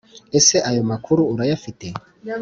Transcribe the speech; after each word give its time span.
ese 0.39 0.55
ayo 0.69 0.81
makuru 0.91 1.21
urayafite? 1.33 1.87